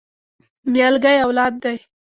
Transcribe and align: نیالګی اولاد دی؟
نیالګی 0.71 1.17
اولاد 1.25 1.53
دی؟ 1.63 1.77